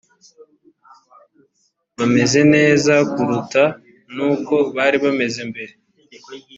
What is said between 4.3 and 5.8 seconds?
uko bari bameze mbere